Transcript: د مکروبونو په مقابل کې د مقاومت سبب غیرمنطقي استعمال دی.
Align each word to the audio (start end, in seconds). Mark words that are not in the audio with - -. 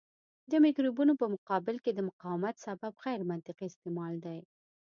د 0.51 0.53
مکروبونو 0.63 1.13
په 1.21 1.25
مقابل 1.33 1.75
کې 1.83 1.91
د 1.93 1.99
مقاومت 2.09 2.55
سبب 2.65 2.93
غیرمنطقي 3.05 3.65
استعمال 3.69 4.13
دی. 4.25 4.39